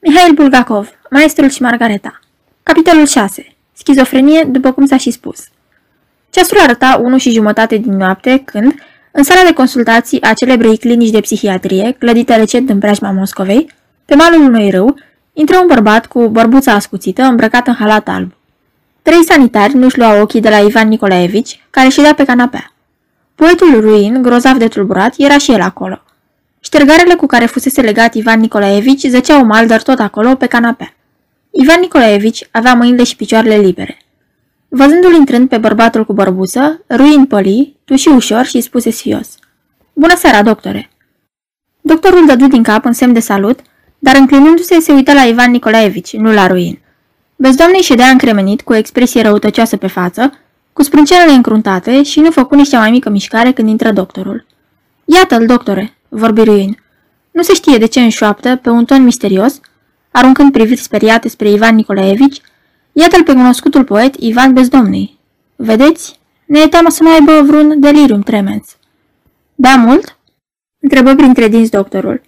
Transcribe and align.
Mihail 0.00 0.32
Bulgakov, 0.32 0.88
Maestrul 1.10 1.48
și 1.48 1.62
Margareta 1.62 2.20
Capitolul 2.62 3.06
6 3.06 3.56
Schizofrenie, 3.72 4.44
după 4.44 4.72
cum 4.72 4.86
s-a 4.86 4.96
și 4.96 5.10
spus 5.10 5.38
Ceasul 6.30 6.58
arăta 6.58 7.00
1 7.02 7.18
și 7.18 7.30
jumătate 7.30 7.76
din 7.76 7.96
noapte 7.96 8.42
când, 8.44 8.74
în 9.10 9.22
sala 9.22 9.40
de 9.46 9.52
consultații 9.52 10.22
a 10.22 10.32
celebrei 10.32 10.78
clinici 10.78 11.10
de 11.10 11.20
psihiatrie, 11.20 11.96
clădită 11.98 12.34
recent 12.34 12.70
în 12.70 12.78
preajma 12.78 13.10
Moscovei, 13.10 13.70
pe 14.04 14.14
malul 14.14 14.40
unui 14.40 14.70
râu, 14.70 14.94
intră 15.32 15.58
un 15.58 15.66
bărbat 15.66 16.06
cu 16.06 16.28
bărbuța 16.28 16.72
ascuțită, 16.72 17.22
îmbrăcat 17.22 17.66
în 17.66 17.74
halat 17.74 18.08
alb. 18.08 18.32
Trei 19.02 19.24
sanitari 19.24 19.74
nu-și 19.74 19.98
luau 19.98 20.20
ochii 20.20 20.40
de 20.40 20.48
la 20.48 20.58
Ivan 20.58 20.88
Nicolaevici, 20.88 21.64
care 21.70 21.88
ședea 21.88 22.14
pe 22.14 22.24
canapea. 22.24 22.72
Poetul 23.34 23.80
ruin, 23.80 24.22
grozav 24.22 24.56
de 24.56 24.68
tulburat, 24.68 25.14
era 25.16 25.38
și 25.38 25.52
el 25.52 25.60
acolo. 25.60 26.02
Ștergarele 26.60 27.14
cu 27.14 27.26
care 27.26 27.46
fusese 27.46 27.80
legat 27.80 28.14
Ivan 28.14 28.40
Nicolaevici 28.40 29.06
zăceau 29.06 29.44
mal, 29.44 29.66
dar 29.66 29.82
tot 29.82 29.98
acolo, 29.98 30.34
pe 30.34 30.46
canapea. 30.46 30.94
Ivan 31.50 31.80
Nicolaevici 31.80 32.48
avea 32.50 32.74
mâinile 32.74 33.04
și 33.04 33.16
picioarele 33.16 33.56
libere. 33.56 33.98
Văzându-l 34.68 35.14
intrând 35.14 35.48
pe 35.48 35.58
bărbatul 35.58 36.04
cu 36.04 36.12
bărbuță, 36.12 36.84
ruin 36.90 37.26
păli, 37.26 37.76
tuși 37.84 38.08
ușor 38.08 38.44
și 38.44 38.60
spuse 38.60 38.90
sfios. 38.90 39.28
Bună 39.92 40.16
seara, 40.16 40.42
doctore! 40.42 40.90
Doctorul 41.80 42.26
dădu 42.26 42.46
din 42.46 42.62
cap 42.62 42.84
în 42.84 42.92
semn 42.92 43.12
de 43.12 43.20
salut, 43.20 43.60
dar 43.98 44.16
înclinându-se 44.16 44.80
se 44.80 44.92
uită 44.92 45.12
la 45.12 45.22
Ivan 45.22 45.50
Nicolaevici, 45.50 46.16
nu 46.16 46.32
la 46.32 46.46
ruin. 46.46 46.78
Bezdoamnei 47.36 47.80
ședea 47.80 48.08
încremenit, 48.08 48.62
cu 48.62 48.72
o 48.72 48.76
expresie 48.76 49.22
răutăcioasă 49.22 49.76
pe 49.76 49.86
față, 49.86 50.32
cu 50.72 50.82
sprâncenele 50.82 51.32
încruntate 51.32 52.02
și 52.02 52.20
nu 52.20 52.30
făcu 52.30 52.54
nici 52.54 52.68
cea 52.68 52.78
mai 52.78 52.90
mică 52.90 53.08
mișcare 53.10 53.52
când 53.52 53.68
intră 53.68 53.92
doctorul. 53.92 54.46
Iată-l, 55.04 55.46
doctore, 55.46 55.97
vorbi 56.08 56.42
ruin. 56.42 56.78
Nu 57.30 57.42
se 57.42 57.54
știe 57.54 57.76
de 57.76 57.86
ce 57.86 58.00
înșoaptă, 58.00 58.56
pe 58.56 58.68
un 58.70 58.84
ton 58.84 59.02
misterios, 59.02 59.60
aruncând 60.10 60.52
priviri 60.52 60.80
speriate 60.80 61.28
spre 61.28 61.50
Ivan 61.50 61.74
Nicolaevici, 61.74 62.40
iată-l 62.92 63.22
pe 63.22 63.32
cunoscutul 63.32 63.84
poet 63.84 64.14
Ivan 64.18 64.52
Bezdomnei. 64.52 65.18
Vedeți? 65.56 66.18
Ne 66.46 66.60
e 66.60 66.68
teamă 66.68 66.90
să 66.90 67.02
nu 67.02 67.12
aibă 67.12 67.42
vreun 67.46 67.80
delirium 67.80 68.20
tremens. 68.20 68.76
Da 69.54 69.74
mult? 69.76 70.18
Întrebă 70.80 71.14
printre 71.14 71.48
dinți 71.48 71.70
doctorul. 71.70 72.20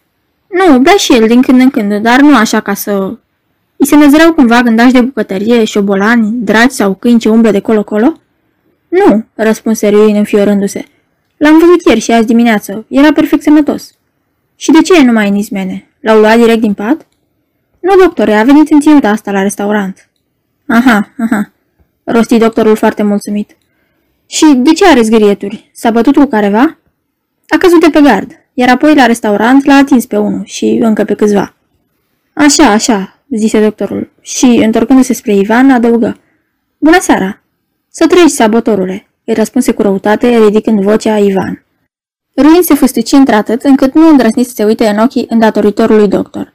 Nu, 0.46 0.78
bea 0.78 0.96
și 0.96 1.12
el 1.12 1.26
din 1.26 1.42
când 1.42 1.60
în 1.60 1.70
când, 1.70 2.02
dar 2.02 2.20
nu 2.20 2.36
așa 2.36 2.60
ca 2.60 2.74
să... 2.74 3.16
I 3.76 3.86
se 3.86 3.96
năzreau 3.96 4.32
cumva 4.32 4.62
gândași 4.62 4.92
de 4.92 5.00
bucătărie, 5.00 5.64
șobolani, 5.64 6.30
dragi 6.32 6.74
sau 6.74 6.94
câini 6.94 7.18
ce 7.18 7.28
umblă 7.28 7.50
de 7.50 7.60
colo-colo? 7.60 8.20
Nu, 8.88 9.24
răspunse 9.34 9.88
Ruin 9.88 10.16
înfiorându-se. 10.16 10.84
L-am 11.42 11.58
văzut 11.58 11.84
ieri 11.86 12.00
și 12.00 12.12
azi 12.12 12.26
dimineață. 12.26 12.84
Era 12.88 13.12
perfect 13.12 13.42
sănătos. 13.42 13.94
Și 14.56 14.70
de 14.70 14.80
ce 14.80 15.02
nu 15.02 15.12
mai 15.12 15.28
în 15.28 15.34
izmene? 15.34 15.88
L-au 16.00 16.18
luat 16.18 16.36
direct 16.36 16.60
din 16.60 16.74
pat? 16.74 17.06
Nu, 17.80 17.96
doctore, 18.02 18.34
a 18.34 18.42
venit 18.42 18.70
în 18.70 18.80
ținuta 18.80 19.08
asta 19.08 19.30
la 19.30 19.42
restaurant. 19.42 20.08
Aha, 20.66 21.12
aha, 21.18 21.52
rosti 22.04 22.38
doctorul 22.38 22.76
foarte 22.76 23.02
mulțumit. 23.02 23.56
Și 24.26 24.54
de 24.56 24.72
ce 24.72 24.86
are 24.86 25.02
zgârieturi? 25.02 25.70
S-a 25.72 25.90
bătut 25.90 26.14
cu 26.14 26.24
careva? 26.24 26.78
A 27.48 27.56
căzut 27.58 27.80
de 27.80 27.90
pe 27.90 28.00
gard, 28.00 28.30
iar 28.54 28.68
apoi 28.68 28.94
la 28.94 29.06
restaurant 29.06 29.64
l-a 29.64 29.74
atins 29.74 30.06
pe 30.06 30.16
unul 30.16 30.42
și 30.44 30.78
încă 30.82 31.04
pe 31.04 31.14
câțiva. 31.14 31.54
Așa, 32.32 32.70
așa, 32.70 33.18
zise 33.36 33.62
doctorul 33.62 34.10
și, 34.20 34.44
întorcându-se 34.46 35.12
spre 35.12 35.34
Ivan, 35.34 35.70
adăugă. 35.70 36.16
Bună 36.78 37.00
seara! 37.00 37.42
Să 37.88 38.06
trăiești, 38.06 38.36
sabotorule, 38.36 39.09
îi 39.30 39.36
răspunse 39.36 39.72
cu 39.72 39.82
răutate, 39.82 40.38
ridicând 40.38 40.82
vocea 40.82 41.18
Ivan. 41.18 41.64
Ruin 42.36 42.62
se 42.62 42.74
fâstăci 42.74 43.12
într-atât 43.12 43.62
încât 43.62 43.94
nu 43.94 44.08
îndrăsni 44.08 44.44
să 44.44 44.52
se 44.54 44.64
uite 44.64 44.88
în 44.88 44.98
ochii 44.98 45.26
îndatoritorului 45.28 46.08
doctor. 46.08 46.52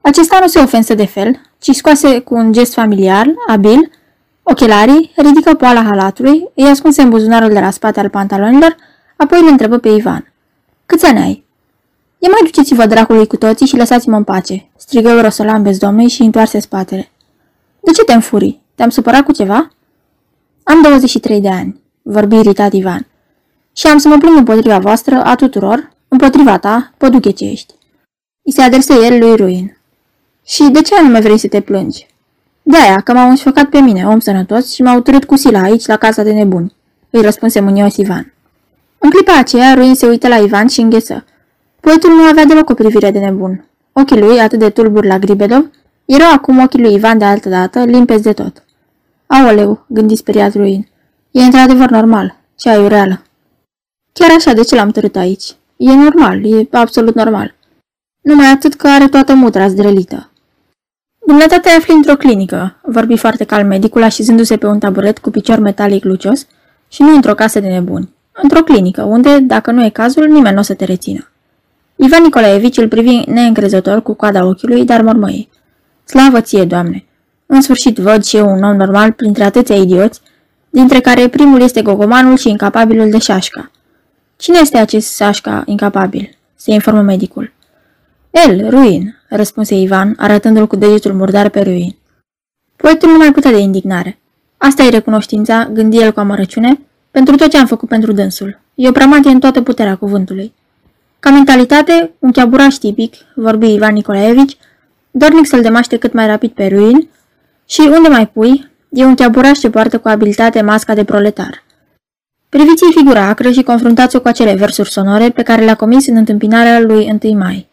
Acesta 0.00 0.38
nu 0.40 0.46
se 0.46 0.58
ofensă 0.58 0.94
de 0.94 1.06
fel, 1.06 1.40
ci 1.58 1.70
scoase 1.70 2.18
cu 2.20 2.34
un 2.34 2.52
gest 2.52 2.72
familiar, 2.72 3.26
abil, 3.46 3.90
ochelarii, 4.42 5.12
ridică 5.16 5.54
poala 5.54 5.82
halatului, 5.82 6.48
îi 6.54 6.64
ascunse 6.64 7.02
în 7.02 7.08
buzunarul 7.08 7.52
de 7.52 7.60
la 7.60 7.70
spate 7.70 8.00
al 8.00 8.08
pantalonilor, 8.08 8.76
apoi 9.16 9.40
îl 9.40 9.48
întrebă 9.48 9.78
pe 9.78 9.88
Ivan. 9.88 10.32
Câți 10.86 11.06
ani 11.06 11.18
ai? 11.18 11.44
E 12.18 12.28
mai 12.28 12.40
duceți-vă 12.44 12.86
dracului 12.86 13.26
cu 13.26 13.36
toții 13.36 13.66
și 13.66 13.76
lăsați-mă 13.76 14.16
în 14.16 14.24
pace, 14.24 14.70
strigă 14.76 15.20
Rosolan 15.20 15.62
bezdomnului 15.62 16.08
și 16.08 16.22
întoarse 16.22 16.60
spatele. 16.60 17.10
De 17.80 17.90
ce 17.90 18.04
te 18.04 18.12
înfuri? 18.12 18.60
Te-am 18.74 18.88
supărat 18.88 19.20
cu 19.20 19.32
ceva? 19.32 19.70
Am 20.62 20.82
23 20.82 21.40
de 21.40 21.48
ani, 21.48 21.80
vorbi 22.08 22.36
iritat 22.36 22.72
Ivan. 22.72 23.06
Și 23.72 23.86
am 23.86 23.98
să 23.98 24.08
mă 24.08 24.18
plâng 24.18 24.36
împotriva 24.36 24.78
voastră, 24.78 25.22
a 25.24 25.34
tuturor, 25.34 25.90
împotriva 26.08 26.58
ta, 26.58 26.92
păduche 26.96 27.30
ce 27.30 27.44
ești. 27.44 27.74
I 28.42 28.52
se 28.52 28.62
adresă 28.62 28.92
el 28.92 29.18
lui 29.18 29.36
Ruin. 29.36 29.76
Și 30.44 30.62
de 30.62 30.80
ce 30.80 30.94
anume 30.94 31.20
vrei 31.20 31.38
să 31.38 31.48
te 31.48 31.60
plângi? 31.60 32.06
De-aia, 32.62 33.00
că 33.00 33.12
m-au 33.12 33.28
înșfăcat 33.28 33.64
pe 33.64 33.78
mine, 33.78 34.06
om 34.06 34.18
sănătos, 34.18 34.72
și 34.72 34.82
m-au 34.82 35.00
târât 35.00 35.24
cu 35.24 35.36
sila 35.36 35.60
aici, 35.62 35.86
la 35.86 35.96
casa 35.96 36.22
de 36.22 36.32
nebuni, 36.32 36.74
îi 37.10 37.22
răspunse 37.22 37.60
mânios 37.60 37.96
Ivan. 37.96 38.32
În 38.98 39.10
clipa 39.10 39.38
aceea, 39.38 39.74
Ruin 39.74 39.94
se 39.94 40.06
uită 40.06 40.28
la 40.28 40.36
Ivan 40.36 40.66
și 40.66 40.80
îngheță. 40.80 41.24
Poetul 41.80 42.10
nu 42.10 42.22
avea 42.22 42.44
deloc 42.44 42.70
o 42.70 42.74
privire 42.74 43.10
de 43.10 43.18
nebun. 43.18 43.64
Ochii 43.92 44.20
lui, 44.20 44.40
atât 44.40 44.58
de 44.58 44.70
tulburi 44.70 45.06
la 45.06 45.18
Gribedov, 45.18 45.70
erau 46.04 46.32
acum 46.32 46.58
ochii 46.58 46.80
lui 46.80 46.94
Ivan 46.94 47.18
de 47.18 47.24
altă 47.24 47.48
dată, 47.48 47.84
limpezi 47.84 48.22
de 48.22 48.32
tot. 48.32 48.64
Aoleu, 49.26 49.84
gândi 49.88 50.16
speriat 50.16 50.54
Ruin. 50.54 50.88
E 51.36 51.42
într-adevăr 51.42 51.90
normal. 51.90 52.36
Ce 52.58 52.68
ai 52.68 52.88
reală. 52.88 53.22
Chiar 54.12 54.30
așa, 54.36 54.52
de 54.52 54.62
ce 54.62 54.74
l-am 54.74 54.90
târât 54.90 55.16
aici? 55.16 55.44
E 55.76 55.94
normal, 55.94 56.44
e 56.44 56.68
absolut 56.70 57.14
normal. 57.14 57.54
Numai 58.20 58.46
atât 58.46 58.74
că 58.74 58.88
are 58.88 59.08
toată 59.08 59.34
mutra 59.34 59.68
zdrălită. 59.68 60.30
Dumneata 61.26 61.58
te 61.58 61.68
afli 61.68 61.94
într-o 61.94 62.16
clinică, 62.16 62.80
vorbi 62.82 63.16
foarte 63.16 63.44
calm 63.44 63.66
medicul 63.66 64.02
așezându-se 64.02 64.56
pe 64.56 64.66
un 64.66 64.78
taburet 64.78 65.18
cu 65.18 65.30
picior 65.30 65.58
metalic 65.58 66.04
lucios 66.04 66.46
și 66.88 67.02
nu 67.02 67.14
într-o 67.14 67.34
casă 67.34 67.60
de 67.60 67.68
nebuni. 67.68 68.14
Într-o 68.32 68.62
clinică, 68.62 69.02
unde, 69.02 69.38
dacă 69.38 69.70
nu 69.70 69.84
e 69.84 69.88
cazul, 69.88 70.26
nimeni 70.26 70.54
nu 70.54 70.60
o 70.60 70.62
să 70.62 70.74
te 70.74 70.84
rețină. 70.84 71.28
Ivan 71.96 72.22
Nicolaevici 72.22 72.76
îl 72.76 72.88
privi 72.88 73.30
neîncrezător 73.30 74.02
cu 74.02 74.14
coada 74.14 74.46
ochiului, 74.46 74.84
dar 74.84 75.02
mormăi. 75.02 75.48
Slavă 76.04 76.40
ție, 76.40 76.64
Doamne! 76.64 77.04
În 77.46 77.60
sfârșit 77.60 77.96
văd 77.96 78.24
și 78.24 78.36
eu 78.36 78.50
un 78.50 78.62
om 78.62 78.76
normal 78.76 79.12
printre 79.12 79.44
atâția 79.44 79.76
idioți, 79.76 80.20
dintre 80.76 81.00
care 81.00 81.28
primul 81.28 81.60
este 81.60 81.82
gogomanul 81.82 82.36
și 82.36 82.48
incapabilul 82.48 83.10
de 83.10 83.18
șașca. 83.18 83.70
Cine 84.36 84.58
este 84.58 84.78
acest 84.78 85.16
șașca 85.16 85.62
incapabil? 85.66 86.36
Se 86.56 86.72
informă 86.72 87.00
medicul. 87.00 87.52
El, 88.30 88.70
Ruin, 88.70 89.16
răspunse 89.28 89.74
Ivan, 89.74 90.14
arătându-l 90.18 90.66
cu 90.66 90.76
degetul 90.76 91.12
murdar 91.12 91.48
pe 91.48 91.60
Ruin. 91.60 91.96
Poetul 92.76 93.10
nu 93.10 93.16
mai 93.16 93.32
putea 93.32 93.50
de 93.50 93.58
indignare. 93.58 94.18
Asta 94.56 94.82
e 94.82 94.88
recunoștința, 94.88 95.68
gândi 95.72 96.00
el 96.00 96.12
cu 96.12 96.20
amărăciune, 96.20 96.80
pentru 97.10 97.36
tot 97.36 97.50
ce 97.50 97.58
am 97.58 97.66
făcut 97.66 97.88
pentru 97.88 98.12
dânsul. 98.12 98.60
E 98.74 98.88
o 98.88 98.92
pramatie 98.92 99.30
în 99.30 99.40
toată 99.40 99.62
puterea 99.62 99.96
cuvântului. 99.96 100.52
Ca 101.20 101.30
mentalitate, 101.30 102.10
un 102.18 102.30
cheaburaș 102.30 102.74
tipic, 102.74 103.14
vorbi 103.34 103.72
Ivan 103.72 103.92
Nicolaevici, 103.92 104.56
dornic 105.10 105.46
să-l 105.46 105.62
demaște 105.62 105.96
cât 105.96 106.12
mai 106.12 106.26
rapid 106.26 106.50
pe 106.50 106.66
Ruin, 106.66 107.08
și 107.66 107.80
unde 107.80 108.08
mai 108.08 108.28
pui, 108.28 108.74
e 108.96 109.04
un 109.04 109.14
cheaburaș 109.14 109.58
ce 109.58 109.70
poartă 109.70 109.98
cu 109.98 110.08
abilitate 110.08 110.62
masca 110.62 110.94
de 110.94 111.04
proletar. 111.04 111.64
Priviți-i 112.48 112.92
figura 112.96 113.22
acră 113.22 113.50
și 113.50 113.62
confruntați-o 113.62 114.20
cu 114.20 114.28
acele 114.28 114.54
versuri 114.54 114.90
sonore 114.90 115.30
pe 115.30 115.42
care 115.42 115.64
le-a 115.64 115.74
comis 115.74 116.06
în 116.06 116.16
întâmpinarea 116.16 116.80
lui 116.80 117.18
1 117.22 117.38
mai. 117.38 117.68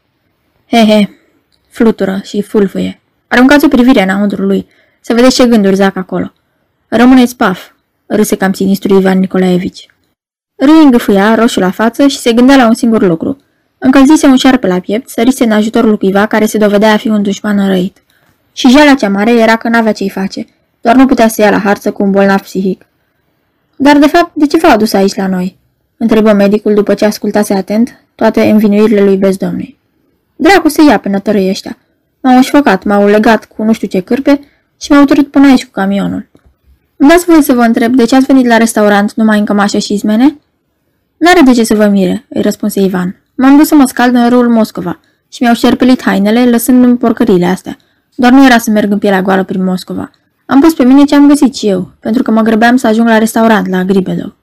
He, 0.69 0.77
he, 0.77 1.09
flutură 1.69 2.21
și 2.23 2.41
fulfâie. 2.41 3.01
Aruncați 3.27 3.65
o 3.65 3.67
privire 3.67 4.01
înăuntru 4.01 4.41
lui, 4.41 4.67
să 5.01 5.13
vedeți 5.13 5.35
ce 5.35 5.47
gânduri 5.47 5.75
zac 5.75 5.95
acolo. 5.95 6.33
Rămâneți 6.87 7.35
paf, 7.35 7.69
râse 8.05 8.35
cam 8.35 8.53
sinistru 8.53 8.97
Ivan 8.97 9.19
Nicolaevici. 9.19 9.87
Râi 10.55 10.83
îngâfâia, 10.83 11.35
roșu 11.35 11.59
la 11.59 11.71
față 11.71 12.07
și 12.07 12.17
se 12.17 12.33
gândea 12.33 12.55
la 12.55 12.67
un 12.67 12.73
singur 12.73 13.01
lucru. 13.01 13.37
Încălzise 13.77 14.27
un 14.27 14.35
șarpe 14.35 14.67
la 14.67 14.79
piept, 14.79 15.09
sărise 15.09 15.43
în 15.43 15.51
ajutorul 15.51 15.97
cuiva 15.97 16.25
care 16.25 16.45
se 16.45 16.57
dovedea 16.57 16.93
a 16.93 16.97
fi 16.97 17.07
un 17.07 17.21
dușman 17.21 17.57
înrăit. 17.57 17.97
Și 18.53 18.69
jalea 18.69 18.95
cea 18.95 19.09
mare 19.09 19.31
era 19.31 19.55
că 19.55 19.69
n-avea 19.69 19.91
ce-i 19.91 20.09
face, 20.09 20.45
doar 20.83 20.95
nu 20.95 21.05
putea 21.05 21.27
să 21.27 21.41
ia 21.41 21.49
la 21.49 21.59
harță 21.59 21.91
cu 21.91 22.03
un 22.03 22.11
bolnav 22.11 22.39
psihic. 22.39 22.85
Dar, 23.75 23.97
de 23.97 24.07
fapt, 24.07 24.31
de 24.33 24.47
ce 24.47 24.57
v-a 24.57 24.69
adus 24.69 24.93
aici 24.93 25.15
la 25.15 25.27
noi?" 25.27 25.57
întrebă 25.97 26.33
medicul 26.33 26.73
după 26.73 26.93
ce 26.93 27.05
ascultase 27.05 27.53
atent 27.53 28.03
toate 28.15 28.49
învinuirile 28.49 29.03
lui 29.03 29.17
bezdomnei. 29.17 29.79
Dracu 30.35 30.67
să 30.67 30.81
ia 30.87 30.99
pe 30.99 31.09
nătărăi 31.09 31.49
ăștia. 31.49 31.77
M-au 32.21 32.35
înșfăcat, 32.35 32.83
m-au 32.83 33.07
legat 33.07 33.45
cu 33.45 33.63
nu 33.63 33.73
știu 33.73 33.87
ce 33.87 33.99
cârpe 33.99 34.39
și 34.81 34.91
m-au 34.91 35.05
turut 35.05 35.31
până 35.31 35.47
aici 35.47 35.65
cu 35.65 35.71
camionul. 35.71 36.27
Îmi 36.97 37.09
dați 37.09 37.25
voie 37.25 37.41
să 37.41 37.53
vă 37.53 37.61
întreb 37.61 37.95
de 37.95 38.05
ce 38.05 38.15
ați 38.15 38.25
venit 38.25 38.45
la 38.45 38.57
restaurant 38.57 39.13
numai 39.13 39.39
în 39.39 39.45
cămașă 39.45 39.77
și 39.77 39.93
izmene? 39.93 40.37
N-are 41.17 41.41
de 41.41 41.51
ce 41.51 41.63
să 41.63 41.75
vă 41.75 41.85
mire, 41.85 42.25
îi 42.29 42.41
răspunse 42.41 42.79
Ivan. 42.81 43.21
M-am 43.35 43.57
dus 43.57 43.67
să 43.67 43.75
mă 43.75 43.85
scald 43.85 44.15
în 44.15 44.29
râul 44.29 44.49
Moscova 44.49 44.99
și 45.29 45.41
mi-au 45.41 45.55
șerpelit 45.55 46.01
hainele, 46.01 46.49
lăsându-mi 46.49 46.97
porcările 46.97 47.45
astea. 47.45 47.77
Doar 48.15 48.31
nu 48.31 48.45
era 48.45 48.57
să 48.57 48.69
merg 48.69 48.91
în 48.91 48.97
pielea 48.97 49.21
goală 49.21 49.43
prin 49.43 49.63
Moscova. 49.63 50.11
Am 50.53 50.59
pus 50.59 50.73
pe 50.73 50.83
mine 50.83 51.03
ce 51.03 51.15
am 51.15 51.27
găsit 51.27 51.55
și 51.55 51.67
eu, 51.67 51.91
pentru 51.99 52.23
că 52.23 52.31
mă 52.31 52.41
grăbeam 52.41 52.75
să 52.75 52.87
ajung 52.87 53.07
la 53.07 53.17
restaurant, 53.17 53.67
la 53.67 53.83
Gribedov. 53.83 54.35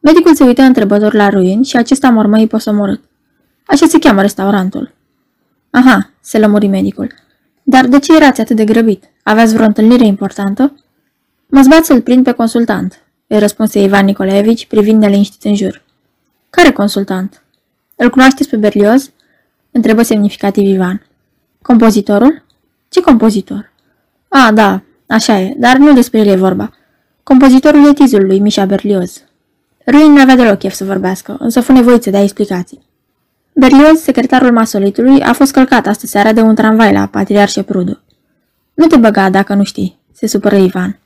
Medicul 0.00 0.34
se 0.34 0.44
uită 0.44 0.62
întrebător 0.62 1.14
la 1.14 1.28
ruin 1.28 1.62
și 1.62 1.76
acesta 1.76 2.10
mormăi 2.10 2.46
posomorât. 2.46 3.00
Așa 3.66 3.86
se 3.86 3.98
cheamă 3.98 4.20
restaurantul. 4.20 4.92
Aha, 5.70 6.10
se 6.20 6.38
lămuri 6.38 6.66
medicul. 6.66 7.12
Dar 7.62 7.86
de 7.86 7.98
ce 7.98 8.16
erați 8.16 8.40
atât 8.40 8.56
de 8.56 8.64
grăbit? 8.64 9.04
Aveați 9.22 9.52
vreo 9.52 9.66
întâlnire 9.66 10.06
importantă? 10.06 10.74
Mă 11.46 11.62
zbat 11.62 11.84
să-l 11.84 12.02
prind 12.02 12.24
pe 12.24 12.32
consultant, 12.32 13.02
îi 13.26 13.38
răspunse 13.38 13.82
Ivan 13.82 14.04
Nicolaevici, 14.04 14.66
privind 14.66 15.00
neliniștit 15.00 15.44
în 15.44 15.54
jur. 15.54 15.82
Care 16.50 16.72
consultant? 16.72 17.42
Îl 17.96 18.10
cunoașteți 18.10 18.48
pe 18.48 18.56
Berlioz? 18.56 19.10
Întrebă 19.70 20.02
semnificativ 20.02 20.66
Ivan. 20.66 21.06
Compozitorul? 21.62 22.44
Ce 22.88 23.00
compozitor? 23.00 23.72
A, 24.28 24.52
da, 24.52 24.82
așa 25.12 25.38
e, 25.38 25.54
dar 25.56 25.76
nu 25.76 25.92
despre 25.92 26.18
el 26.18 26.26
e 26.26 26.36
vorba. 26.36 26.70
Compozitorul 27.22 27.88
etizului 27.88 28.26
lui 28.26 28.38
Mișa 28.38 28.64
Berlioz. 28.64 29.22
Ruin 29.86 30.12
n-avea 30.12 30.36
deloc 30.36 30.58
chef 30.58 30.74
să 30.74 30.84
vorbească, 30.84 31.36
însă 31.38 31.60
fu 31.60 31.72
nevoit 31.72 32.02
să 32.02 32.10
dea 32.10 32.22
explicații. 32.22 32.80
Berlioz, 33.54 34.00
secretarul 34.00 34.52
masolitului, 34.52 35.22
a 35.22 35.32
fost 35.32 35.52
călcat 35.52 35.86
astă 35.86 36.06
seara 36.06 36.32
de 36.32 36.40
un 36.40 36.54
tramvai 36.54 36.92
la 36.92 37.06
Patriar 37.06 37.50
Prudu. 37.66 38.00
Nu 38.74 38.86
te 38.86 38.96
băga 38.96 39.30
dacă 39.30 39.54
nu 39.54 39.64
știi, 39.64 39.98
se 40.12 40.26
supără 40.26 40.56
Ivan. 40.56 40.98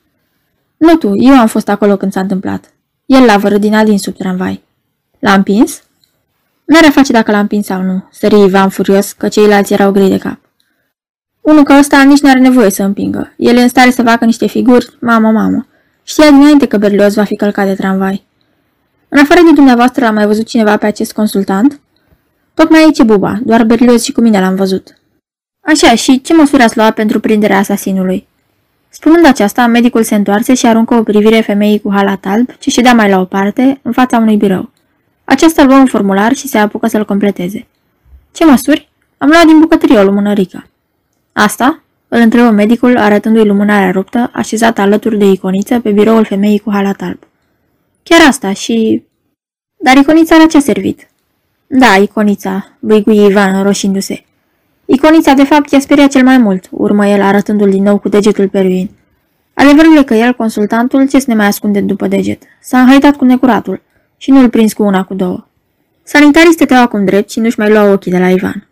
Nu 0.77 0.95
tu, 0.95 1.11
eu 1.15 1.33
am 1.33 1.47
fost 1.47 1.69
acolo 1.69 1.97
când 1.97 2.11
s-a 2.11 2.19
întâmplat. 2.19 2.73
El 3.05 3.23
l-a 3.25 3.37
vărât 3.37 3.61
din 3.61 3.97
sub 3.97 4.15
tramvai. 4.15 4.63
L-a 5.19 5.33
împins? 5.33 5.81
N-are 6.65 6.87
face 6.87 7.11
dacă 7.11 7.31
l-a 7.31 7.39
împins 7.39 7.65
sau 7.65 7.81
nu, 7.81 8.07
sări 8.11 8.41
Ivan 8.41 8.69
furios, 8.69 9.11
că 9.11 9.27
ceilalți 9.27 9.73
erau 9.73 9.91
grei 9.91 10.09
de 10.09 10.17
cap. 10.17 10.39
Unul 11.49 11.63
ca 11.63 11.77
ăsta 11.77 12.01
nici 12.01 12.19
nu 12.19 12.29
are 12.29 12.39
nevoie 12.39 12.69
să 12.69 12.83
împingă. 12.83 13.33
El 13.37 13.57
e 13.57 13.61
în 13.61 13.67
stare 13.67 13.89
să 13.89 14.03
facă 14.03 14.25
niște 14.25 14.47
figuri, 14.47 14.97
mamă, 14.99 15.31
mamă. 15.31 15.67
Știa 16.03 16.29
dinainte 16.29 16.65
că 16.65 16.77
Berlioz 16.77 17.15
va 17.15 17.23
fi 17.23 17.35
călcat 17.35 17.65
de 17.65 17.73
tramvai. 17.73 18.25
În 19.09 19.17
afară 19.19 19.39
de 19.41 19.53
dumneavoastră, 19.53 20.05
l-a 20.05 20.11
mai 20.11 20.25
văzut 20.25 20.45
cineva 20.45 20.77
pe 20.77 20.85
acest 20.85 21.13
consultant? 21.13 21.79
Tocmai 22.53 22.79
aici 22.79 22.99
e 22.99 23.03
buba, 23.03 23.39
doar 23.43 23.63
Berlioz 23.63 24.03
și 24.03 24.11
cu 24.11 24.21
mine 24.21 24.39
l-am 24.39 24.55
văzut. 24.55 24.97
Așa, 25.61 25.95
și 25.95 26.21
ce 26.21 26.33
măsuri 26.33 26.63
ați 26.63 26.77
luat 26.77 26.93
pentru 26.93 27.19
prinderea 27.19 27.57
asasinului? 27.57 28.27
Spunând 28.89 29.25
aceasta, 29.25 29.67
medicul 29.67 30.03
se 30.03 30.15
întoarse 30.15 30.53
și 30.53 30.65
aruncă 30.65 30.93
o 30.93 31.03
privire 31.03 31.41
femeii 31.41 31.79
cu 31.79 31.91
halat 31.93 32.25
alb, 32.25 32.49
ce 32.59 32.69
ședea 32.69 32.93
mai 32.93 33.09
la 33.09 33.19
o 33.19 33.25
parte, 33.25 33.79
în 33.81 33.91
fața 33.91 34.17
unui 34.17 34.35
birou. 34.35 34.71
Aceasta 35.23 35.63
luă 35.63 35.75
un 35.75 35.85
formular 35.85 36.33
și 36.33 36.47
se 36.47 36.57
apucă 36.57 36.87
să-l 36.87 37.05
completeze. 37.05 37.67
Ce 38.31 38.45
măsuri? 38.45 38.89
Am 39.17 39.29
luat 39.29 39.45
din 39.45 39.59
bucătărie 39.59 39.99
o 39.99 40.03
lumânărică. 40.03 40.65
Asta? 41.39 41.83
Îl 42.07 42.19
întrebă 42.19 42.49
medicul, 42.49 42.97
arătându-i 42.97 43.45
lumânarea 43.45 43.91
ruptă, 43.91 44.29
așezată 44.33 44.81
alături 44.81 45.17
de 45.17 45.25
iconiță 45.25 45.79
pe 45.79 45.91
biroul 45.91 46.25
femeii 46.25 46.59
cu 46.59 46.71
halat 46.71 47.01
alb. 47.01 47.19
Chiar 48.03 48.27
asta 48.27 48.53
și... 48.53 49.03
Dar 49.83 49.97
iconița 49.97 50.37
la 50.37 50.45
ce 50.45 50.59
servit? 50.59 51.07
Da, 51.67 51.95
iconița, 52.01 52.77
băigui 52.79 53.25
Ivan, 53.25 53.63
roșindu-se. 53.63 54.23
Iconița, 54.85 55.33
de 55.33 55.43
fapt, 55.43 55.71
i-a 55.71 55.79
speriat 55.79 56.09
cel 56.09 56.23
mai 56.23 56.37
mult, 56.37 56.67
urmă 56.71 57.07
el 57.07 57.21
arătându-l 57.21 57.69
din 57.69 57.83
nou 57.83 57.97
cu 57.97 58.09
degetul 58.09 58.49
pe 58.49 58.59
ruin. 58.59 58.89
Adevărul 59.53 59.97
e 59.97 60.03
că 60.03 60.13
el, 60.13 60.33
consultantul, 60.33 61.07
ce 61.07 61.19
să 61.19 61.25
ne 61.27 61.35
mai 61.35 61.45
ascunde 61.45 61.81
după 61.81 62.07
deget? 62.07 62.43
S-a 62.61 62.79
înhăitat 62.79 63.15
cu 63.15 63.25
necuratul 63.25 63.81
și 64.17 64.31
nu-l 64.31 64.49
prins 64.49 64.73
cu 64.73 64.83
una 64.83 65.03
cu 65.03 65.13
două. 65.13 65.47
Sanitarii 66.03 66.53
stăteau 66.53 66.81
acum 66.81 67.05
drept 67.05 67.29
și 67.29 67.39
nu-și 67.39 67.59
mai 67.59 67.69
luau 67.69 67.91
ochii 67.91 68.11
de 68.11 68.19
la 68.19 68.29
Ivan. 68.29 68.67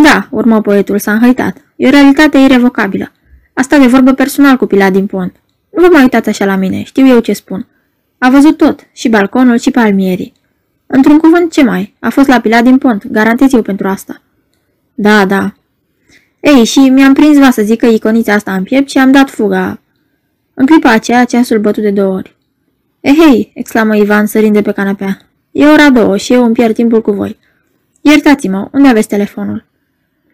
Da, 0.00 0.28
urmă 0.30 0.60
poetul, 0.60 0.98
s-a 0.98 1.12
înhăitat. 1.12 1.56
E 1.76 1.86
o 1.86 1.90
realitate 1.90 2.38
irrevocabilă. 2.38 3.12
Asta 3.52 3.78
de 3.78 3.86
vorbă 3.86 4.12
personal 4.12 4.56
cu 4.56 4.66
Pilat 4.66 4.92
din 4.92 5.06
pont. 5.06 5.36
Nu 5.70 5.82
vă 5.82 5.88
mai 5.92 6.02
uitați 6.02 6.28
așa 6.28 6.44
la 6.44 6.56
mine, 6.56 6.82
știu 6.82 7.06
eu 7.06 7.20
ce 7.20 7.32
spun. 7.32 7.66
A 8.18 8.30
văzut 8.30 8.56
tot, 8.56 8.86
și 8.92 9.08
balconul, 9.08 9.58
și 9.58 9.70
palmierii. 9.70 10.32
Într-un 10.86 11.18
cuvânt, 11.18 11.52
ce 11.52 11.62
mai? 11.62 11.94
A 12.00 12.10
fost 12.10 12.28
la 12.28 12.40
Pilat 12.40 12.62
din 12.62 12.78
pont, 12.78 13.06
garantez 13.06 13.52
eu 13.52 13.62
pentru 13.62 13.88
asta. 13.88 14.22
Da, 14.94 15.24
da. 15.24 15.54
Ei, 16.40 16.64
și 16.64 16.78
mi-am 16.78 17.12
prins 17.12 17.38
va 17.38 17.50
să 17.50 17.62
zic 17.62 17.78
că 17.78 17.86
iconița 17.86 18.32
asta 18.32 18.54
în 18.54 18.62
piept 18.62 18.88
și 18.88 18.98
am 18.98 19.10
dat 19.10 19.30
fuga. 19.30 19.80
În 20.54 20.66
clipa 20.66 20.90
aceea, 20.90 21.24
ceasul 21.24 21.58
bătut 21.58 21.82
de 21.82 21.90
două 21.90 22.14
ori. 22.14 22.36
Ehei, 23.00 23.52
exclamă 23.54 23.96
Ivan 23.96 24.26
sărind 24.26 24.54
de 24.54 24.62
pe 24.62 24.72
canapea. 24.72 25.18
E 25.50 25.66
ora 25.66 25.90
două 25.90 26.16
și 26.16 26.32
eu 26.32 26.44
îmi 26.44 26.54
pierd 26.54 26.74
timpul 26.74 27.02
cu 27.02 27.10
voi. 27.10 27.38
Iertați-mă, 28.00 28.68
unde 28.72 28.88
aveți 28.88 29.08
telefonul? 29.08 29.70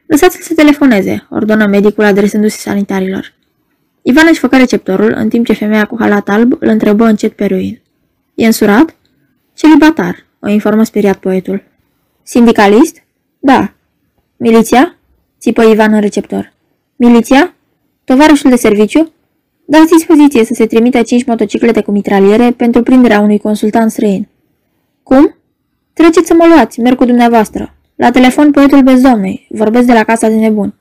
Lăsați-l 0.08 0.42
să 0.42 0.54
telefoneze, 0.54 1.26
ordonă 1.30 1.66
medicul 1.66 2.04
adresându-se 2.04 2.58
sanitarilor. 2.58 3.34
Ivan 4.02 4.26
își 4.30 4.38
făcă 4.38 4.56
receptorul, 4.56 5.12
în 5.16 5.28
timp 5.28 5.46
ce 5.46 5.52
femeia 5.52 5.84
cu 5.84 5.96
halat 5.98 6.28
alb 6.28 6.52
îl 6.52 6.68
întrebă 6.68 7.04
încet 7.04 7.32
pe 7.32 7.44
ruin. 7.44 7.80
E 8.34 8.46
însurat? 8.46 8.96
Celibatar, 9.54 10.24
o 10.40 10.48
informă 10.48 10.84
speriat 10.84 11.16
poetul. 11.16 11.62
Sindicalist? 12.22 13.02
Da. 13.38 13.72
Miliția? 14.36 14.96
Țipă 15.40 15.62
Ivan 15.62 15.92
în 15.92 16.00
receptor. 16.00 16.52
Miliția? 16.96 17.54
Tovarășul 18.04 18.50
de 18.50 18.56
serviciu? 18.56 19.12
Dați 19.64 19.92
dispoziție 19.92 20.44
să 20.44 20.54
se 20.54 20.66
trimită 20.66 21.02
cinci 21.02 21.24
motociclete 21.24 21.82
cu 21.82 21.90
mitraliere 21.90 22.50
pentru 22.50 22.82
prinderea 22.82 23.20
unui 23.20 23.38
consultant 23.38 23.90
străin. 23.90 24.28
Cum? 25.02 25.34
Treceți 25.92 26.26
să 26.26 26.34
mă 26.34 26.46
luați, 26.46 26.80
merg 26.80 26.96
cu 26.96 27.04
dumneavoastră. 27.04 27.77
La 27.98 28.10
telefon 28.10 28.50
poetul 28.50 28.82
bezdomnei, 28.82 29.46
vorbesc 29.50 29.86
de 29.86 29.92
la 29.92 30.04
casa 30.04 30.28
de 30.28 30.34
nebun. 30.34 30.74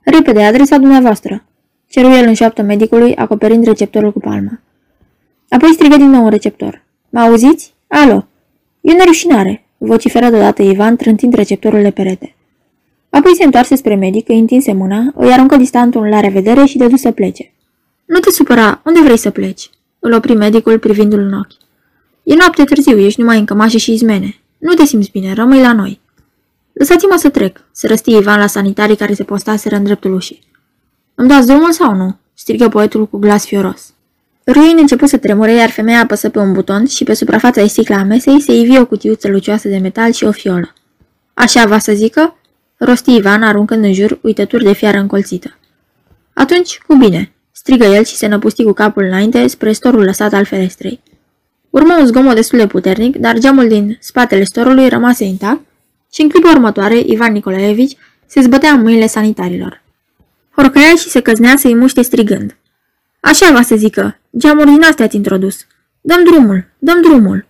Repede, 0.00 0.42
adresa 0.42 0.78
dumneavoastră. 0.78 1.44
Ceru 1.86 2.10
el 2.10 2.26
în 2.26 2.34
șoaptă 2.34 2.62
medicului, 2.62 3.16
acoperind 3.16 3.64
receptorul 3.64 4.12
cu 4.12 4.18
palma. 4.18 4.60
Apoi 5.48 5.72
strigă 5.72 5.96
din 5.96 6.10
nou 6.10 6.24
un 6.24 6.30
receptor. 6.30 6.84
Mă 7.10 7.20
auziți? 7.20 7.74
Alo! 7.86 8.26
E 8.80 8.92
nerușinare, 8.92 9.66
vociferă 9.78 10.28
deodată 10.28 10.62
Ivan, 10.62 10.96
trântind 10.96 11.34
receptorul 11.34 11.82
de 11.82 11.90
perete. 11.90 12.34
Apoi 13.10 13.34
se 13.34 13.44
întoarse 13.44 13.76
spre 13.76 13.94
medic, 13.94 14.28
îi 14.28 14.38
întinse 14.38 14.72
mâna, 14.72 15.12
îi 15.14 15.32
aruncă 15.32 15.56
distantul 15.56 16.08
la 16.08 16.20
revedere 16.20 16.64
și 16.64 16.78
dedu 16.78 16.96
să 16.96 17.10
plece. 17.10 17.52
Nu 18.04 18.18
te 18.18 18.30
supăra, 18.30 18.80
unde 18.84 19.00
vrei 19.00 19.18
să 19.18 19.30
pleci? 19.30 19.70
Îl 19.98 20.12
opri 20.12 20.34
medicul 20.34 20.78
privindu-l 20.78 21.20
în 21.20 21.32
ochi. 21.32 21.52
E 22.22 22.34
noapte 22.34 22.64
târziu, 22.64 22.98
ești 22.98 23.20
numai 23.20 23.38
în 23.38 23.44
cămașe 23.44 23.78
și 23.78 23.92
izmene. 23.92 24.40
Nu 24.58 24.74
te 24.74 24.84
simți 24.84 25.10
bine, 25.10 25.32
rămâi 25.32 25.60
la 25.60 25.72
noi. 25.72 26.02
Lăsați-mă 26.74 27.16
să 27.16 27.28
trec, 27.28 27.60
se 27.72 27.86
răsti 27.86 28.16
Ivan 28.16 28.38
la 28.38 28.46
sanitarii 28.46 28.96
care 28.96 29.14
se 29.14 29.24
postaseră 29.24 29.76
în 29.76 29.84
dreptul 29.84 30.14
ușii. 30.14 30.42
Îmi 31.14 31.28
dați 31.28 31.46
drumul 31.46 31.72
sau 31.72 31.94
nu? 31.94 32.16
strigă 32.34 32.68
poetul 32.68 33.06
cu 33.06 33.16
glas 33.16 33.46
fioros. 33.46 33.92
Ruin 34.46 34.76
început 34.80 35.08
să 35.08 35.16
tremure, 35.16 35.52
iar 35.52 35.70
femeia 35.70 36.00
apăsă 36.00 36.28
pe 36.28 36.38
un 36.38 36.52
buton 36.52 36.86
și 36.86 37.04
pe 37.04 37.14
suprafața 37.14 37.60
de 37.60 37.66
sticla 37.66 37.96
a 37.96 38.02
mesei 38.02 38.40
se 38.40 38.52
ivi 38.52 38.78
o 38.78 38.86
cutiuță 38.86 39.28
lucioasă 39.28 39.68
de 39.68 39.78
metal 39.78 40.12
și 40.12 40.24
o 40.24 40.32
fiolă. 40.32 40.72
Așa 41.34 41.66
va 41.66 41.78
să 41.78 41.92
zică? 41.92 42.36
Rosti 42.76 43.14
Ivan, 43.14 43.42
aruncând 43.42 43.84
în 43.84 43.92
jur 43.92 44.18
uitături 44.22 44.64
de 44.64 44.72
fiară 44.72 44.98
încolțită. 44.98 45.58
Atunci, 46.32 46.78
cu 46.86 46.94
bine, 46.94 47.32
strigă 47.52 47.84
el 47.84 48.04
și 48.04 48.16
se 48.16 48.26
năpusti 48.26 48.64
cu 48.64 48.72
capul 48.72 49.02
înainte 49.02 49.46
spre 49.46 49.72
storul 49.72 50.04
lăsat 50.04 50.32
al 50.32 50.44
ferestrei. 50.44 51.00
Urmă 51.70 51.96
un 51.98 52.06
zgomot 52.06 52.34
destul 52.34 52.58
de 52.58 52.66
puternic, 52.66 53.16
dar 53.16 53.38
geamul 53.38 53.68
din 53.68 53.96
spatele 54.00 54.44
storului 54.44 54.88
rămase 54.88 55.24
intact 55.24 55.60
și 56.14 56.22
în 56.22 56.28
clipa 56.28 56.50
următoare 56.50 57.02
Ivan 57.06 57.32
Nicolaevici 57.32 57.96
se 58.26 58.40
zbătea 58.40 58.70
în 58.70 58.80
mâinile 58.82 59.06
sanitarilor. 59.06 59.82
Horcăia 60.50 60.94
și 60.96 61.08
se 61.08 61.20
căznea 61.20 61.56
să-i 61.56 61.74
muște 61.74 62.02
strigând. 62.02 62.56
Așa 63.20 63.52
va 63.52 63.62
să 63.62 63.76
zică, 63.76 64.18
geamuri 64.38 64.70
din 64.70 64.82
astea 64.82 65.04
ați 65.04 65.16
introdus. 65.16 65.66
Dăm 66.00 66.24
drumul, 66.24 66.66
dăm 66.78 67.02
drumul. 67.02 67.46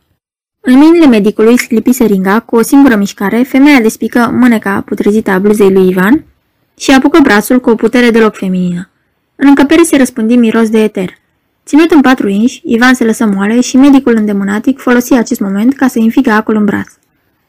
În 0.61 0.75
mâinile 0.75 1.07
medicului 1.07 1.59
sclipi 1.59 1.93
seringa, 1.93 2.41
cu 2.41 2.57
o 2.57 2.63
singură 2.63 2.97
mișcare, 2.97 3.43
femeia 3.43 3.81
despică 3.81 4.31
mâneca 4.33 4.81
putrezită 4.81 5.31
a 5.31 5.39
bluzei 5.39 5.73
lui 5.73 5.89
Ivan 5.89 6.25
și 6.79 6.91
apucă 6.91 7.19
brațul 7.23 7.61
cu 7.61 7.71
o 7.71 7.75
putere 7.75 8.11
deloc 8.11 8.37
feminină. 8.37 8.91
În 9.37 9.49
încăpere 9.49 9.83
se 9.83 9.97
răspândi 9.97 10.37
miros 10.37 10.71
de 10.71 10.83
eter. 10.83 11.11
Ținut 11.67 11.91
în 11.91 12.01
patru 12.01 12.29
inși, 12.29 12.63
Ivan 12.65 12.95
se 12.95 13.05
lăsă 13.05 13.27
moale 13.27 13.61
și 13.61 13.77
medicul 13.77 14.17
îndemânatic 14.17 14.79
folosi 14.79 15.15
acest 15.15 15.41
moment 15.41 15.77
ca 15.77 15.87
să 15.87 15.99
înfigă 15.99 16.31
acul 16.31 16.57
în 16.57 16.65
braț. 16.65 16.93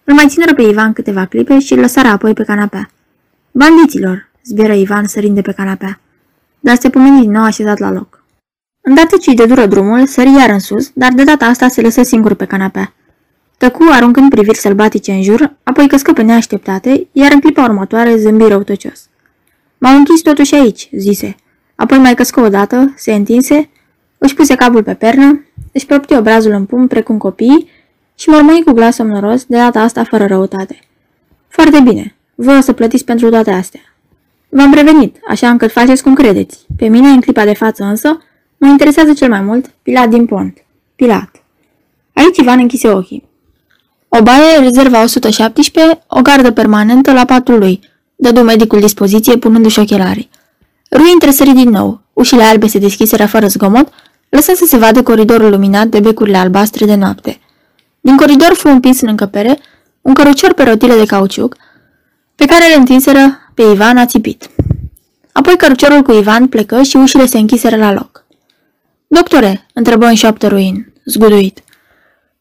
Îl 0.08 0.14
mai 0.14 0.28
țineră 0.28 0.54
pe 0.54 0.62
Ivan 0.62 0.94
câteva 0.94 1.26
clipe 1.26 1.60
și 1.60 1.74
îl 1.74 1.80
lăsară 1.80 2.08
apoi 2.08 2.34
pe 2.34 2.44
canapea. 2.44 2.90
Bandiților, 3.52 4.30
zbieră 4.44 4.74
Ivan 4.74 5.08
sărind 5.08 5.36
de 5.36 5.42
pe 5.42 5.52
canapea. 5.52 6.00
Dar 6.60 6.76
se 6.76 6.90
pomeni 6.90 7.22
din 7.22 7.32
nou 7.32 7.44
așezat 7.44 7.78
la 7.78 7.92
loc. 7.92 8.24
Îndată 8.82 9.18
ce 9.18 9.30
îi 9.30 9.36
de 9.36 9.46
dură 9.46 9.66
drumul, 9.66 10.06
sări 10.06 10.34
iar 10.34 10.50
în 10.50 10.60
sus, 10.60 10.92
dar 10.94 11.12
de 11.12 11.24
data 11.24 11.46
asta 11.46 11.68
se 11.68 11.82
lăsă 11.82 12.04
singur 12.04 12.34
pe 12.34 12.46
canapea. 12.46 12.94
Tăcu 13.58 13.84
aruncând 13.92 14.30
priviri 14.30 14.58
sălbatice 14.58 15.12
în 15.12 15.22
jur, 15.22 15.56
apoi 15.64 15.88
căscă 15.88 16.14
pe 16.14 16.22
neașteptate, 16.22 17.08
iar 17.12 17.32
în 17.32 17.40
clipa 17.40 17.64
următoare 17.64 18.18
zâmbi 18.18 18.48
răutăcios. 18.48 19.10
M-au 19.78 19.96
închis 19.96 20.22
totuși 20.22 20.56
aici, 20.56 20.90
zise. 20.92 21.36
Apoi 21.76 21.98
mai 21.98 22.14
căscă 22.14 22.42
odată, 22.42 22.94
se 22.98 23.14
întinse, 23.14 23.70
își 24.18 24.34
puse 24.34 24.56
capul 24.56 24.84
pe 24.84 24.94
pernă, 24.94 25.46
își 25.72 25.86
propti 25.86 26.16
obrazul 26.16 26.52
în 26.52 26.66
pumn 26.66 26.88
precum 26.88 27.18
copiii 27.18 27.70
și 28.16 28.30
mormăi 28.30 28.64
cu 28.66 28.72
glas 28.72 28.96
somnoros, 28.96 29.46
de 29.46 29.58
data 29.58 29.82
asta 29.82 30.04
fără 30.04 30.26
răutate. 30.26 30.80
Foarte 31.48 31.80
bine, 31.80 32.16
voi 32.36 32.58
o 32.58 32.62
să 32.62 32.74
plătiți 32.74 33.06
pentru 33.06 33.30
toate 33.30 33.52
astea. 33.52 33.82
V-am 34.50 34.72
prevenit, 34.72 35.18
așa 35.28 35.50
încât 35.50 35.72
faceți 35.72 36.04
cum 36.04 36.14
credeți. 36.14 36.66
Pe 36.78 36.88
mine, 36.88 37.08
în 37.08 37.22
clipa 37.22 37.44
de 37.44 37.54
față 37.54 37.84
însă, 37.84 38.24
mă 38.58 38.68
interesează 38.68 39.14
cel 39.14 39.30
mai 39.30 39.42
mult 39.42 39.72
Pilat 39.82 40.10
din 40.10 40.26
Pont. 40.26 40.58
Pilat. 40.96 41.44
Aici 42.14 42.38
Ivan 42.38 42.60
închise 42.60 42.90
ochii. 42.90 43.24
O 44.08 44.22
baie, 44.22 44.60
rezerva 44.60 45.04
117, 45.04 46.04
o 46.08 46.22
gardă 46.22 46.52
permanentă 46.52 47.12
la 47.14 47.26
patul 47.26 47.58
lui, 47.58 47.80
Dădu 48.16 48.42
medicul 48.42 48.80
dispoziție, 48.80 49.38
punându-și 49.38 49.80
ochelarii. 49.80 50.30
Ruin 50.92 51.20
tresări 51.20 51.54
din 51.54 51.70
nou. 51.70 52.02
Ușile 52.14 52.44
albe 52.44 52.68
se 52.68 52.80
deschiseră 52.80 53.26
fără 53.26 53.48
zgomot, 53.48 53.90
lăsând 54.30 54.58
să 54.58 54.66
se 54.66 54.78
vadă 54.78 55.04
coridorul 55.04 55.50
luminat 55.50 55.88
de 55.88 56.00
becurile 56.00 56.38
albastre 56.38 56.86
de 56.86 56.96
noapte. 56.96 57.40
Din 58.06 58.18
coridor 58.18 58.54
fu 58.54 58.68
împins 58.68 59.02
în 59.02 59.08
încăpere 59.08 59.60
un 60.02 60.14
cărucior 60.14 60.54
pe 60.54 60.64
rotile 60.64 60.96
de 60.96 61.06
cauciuc, 61.06 61.56
pe 62.36 62.46
care 62.46 62.68
le 62.68 62.74
întinseră 62.74 63.52
pe 63.54 63.62
Ivan 63.62 63.98
ațipit. 63.98 64.50
Apoi 65.32 65.58
căruciorul 65.58 66.02
cu 66.02 66.12
Ivan 66.12 66.48
plecă 66.48 66.82
și 66.82 66.98
ușile 66.98 67.26
se 67.26 67.38
închiseră 67.38 67.76
la 67.76 67.92
loc. 67.92 68.26
Doctore, 69.08 69.66
întrebă 69.74 70.06
în 70.06 70.16
șoaptă 70.16 70.48
ruin, 70.48 70.94
zguduit. 71.06 71.64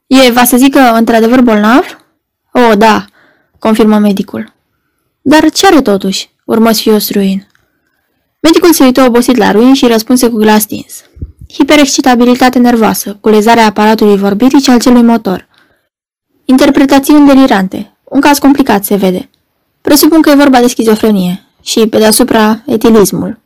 E, 0.07 0.31
va 0.31 0.45
să 0.45 0.57
zică, 0.57 0.81
într-adevăr 0.81 1.41
bolnav? 1.41 1.85
O, 2.53 2.75
da, 2.75 3.05
confirmă 3.59 3.99
medicul. 3.99 4.53
Dar 5.23 5.51
ce 5.51 5.67
are 5.67 5.83
totuși? 5.83 6.31
urmă 6.45 6.73
sfios 6.73 7.11
ruin. 7.11 7.47
Medicul 8.41 8.73
se 8.73 8.85
uită 8.85 9.03
obosit 9.03 9.37
la 9.37 9.51
ruin 9.51 9.75
și 9.75 9.87
răspunse 9.87 10.29
cu 10.29 10.37
glas 10.37 10.63
stins. 10.63 11.05
Hiperexcitabilitate 11.53 12.59
nervoasă, 12.59 13.17
culezarea 13.21 13.67
aparatului 13.67 14.17
vorbitic 14.17 14.63
și 14.63 14.71
al 14.71 14.81
celui 14.81 15.03
motor. 15.03 15.53
Interpretațiuni 16.47 17.27
delirante. 17.27 17.93
Un 18.05 18.21
caz 18.21 18.39
complicat 18.39 18.85
se 18.85 18.97
vede. 18.97 19.29
Presupun 19.81 20.21
că 20.21 20.31
e 20.31 20.35
vorba 20.35 20.61
de 20.61 20.67
schizofrenie 20.67 21.47
și, 21.63 21.87
pe 21.87 21.99
deasupra, 21.99 22.63
etilismul. 22.67 23.39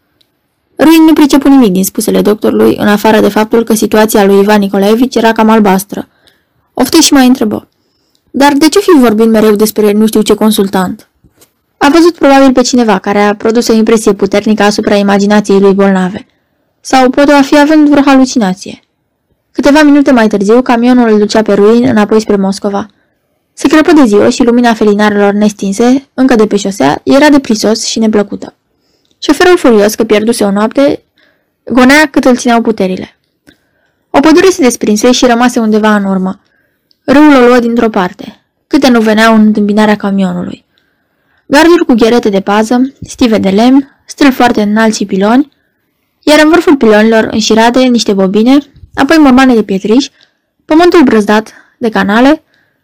Ruin 0.79 1.05
nu 1.05 1.13
pricepu 1.13 1.49
nimic 1.49 1.73
din 1.73 1.85
spusele 1.85 2.23
doctorului, 2.23 2.77
în 2.77 2.89
afară 2.89 3.21
de 3.21 3.29
faptul 3.29 3.65
că 3.65 3.75
situația 3.75 4.25
lui 4.25 4.41
Ivan 4.41 4.59
Nicolaevici 4.59 5.15
era 5.15 5.33
cam 5.33 5.49
albastră. 5.49 6.09
Ofte 6.75 7.01
și 7.01 7.13
mai 7.13 7.27
întrebă. 7.27 7.69
Dar 8.31 8.53
de 8.53 8.69
ce 8.69 8.79
fi 8.79 8.99
vorbind 8.99 9.31
mereu 9.31 9.55
despre 9.55 9.93
nu 9.93 10.07
știu 10.07 10.23
ce 10.23 10.35
consultant? 10.35 11.09
A 11.77 11.89
văzut 11.93 12.15
probabil 12.15 12.53
pe 12.53 12.63
cineva 12.63 12.99
care 12.99 13.21
a 13.21 13.35
produs 13.35 13.69
o 13.69 13.73
impresie 13.73 14.13
puternică 14.13 14.63
asupra 14.63 14.95
imaginației 14.95 15.61
lui 15.61 15.75
bolnave. 15.75 16.27
Sau 16.81 17.11
poate 17.11 17.33
a 17.33 17.43
fi 17.43 17.59
având 17.59 17.89
vreo 17.89 18.03
halucinație. 18.03 18.83
Câteva 19.63 19.83
minute 19.83 20.13
mai 20.13 20.29
târziu, 20.29 20.63
camionul 20.63 21.09
îl 21.09 21.19
ducea 21.19 21.43
pe 21.43 21.53
ruin 21.53 21.85
înapoi 21.89 22.21
spre 22.21 22.37
Moscova. 22.37 22.87
Se 23.53 23.69
crăpă 23.69 23.93
de 23.93 24.05
ziua 24.05 24.29
și 24.29 24.43
lumina 24.43 24.75
felinarelor 24.75 25.33
nestinse, 25.33 26.09
încă 26.15 26.35
de 26.35 26.47
pe 26.47 26.57
șosea, 26.57 27.01
era 27.05 27.29
de 27.29 27.39
prisos 27.39 27.85
și 27.85 27.99
neplăcută. 27.99 28.55
Șoferul 29.19 29.57
furios 29.57 29.95
că 29.95 30.05
pierduse 30.05 30.45
o 30.45 30.51
noapte, 30.51 31.03
gonea 31.65 32.09
cât 32.11 32.25
îl 32.25 32.37
țineau 32.37 32.61
puterile. 32.61 33.19
O 34.11 34.21
pădure 34.21 34.49
se 34.49 34.63
desprinse 34.63 35.13
și 35.13 35.27
rămase 35.27 35.61
undeva 35.61 35.95
în 35.95 36.05
urmă. 36.05 36.41
Râul 37.05 37.35
o 37.43 37.47
luă 37.47 37.59
dintr-o 37.59 37.89
parte. 37.89 38.43
Câte 38.67 38.89
nu 38.89 39.01
veneau 39.01 39.35
în 39.35 39.41
întâmpinarea 39.41 39.97
camionului. 39.97 40.65
Garduri 41.47 41.85
cu 41.85 41.95
gherete 41.95 42.29
de 42.29 42.41
pază, 42.41 42.93
stive 43.03 43.39
de 43.39 43.49
lemn, 43.49 44.03
strâl 44.07 44.33
foarte 44.33 44.63
înalți 44.63 44.97
și 44.97 45.07
piloni, 45.07 45.53
iar 46.23 46.41
în 46.45 46.51
vârful 46.51 46.77
pilonilor 46.77 47.29
înșirate 47.31 47.81
niște 47.81 48.13
bobine, 48.13 48.59
apoi 48.99 49.17
mormane 49.17 49.55
de 49.55 49.63
pietriș, 49.63 50.09
pământul 50.65 51.03
brăzdat 51.03 51.53
de 51.79 51.89
canale, 51.89 52.43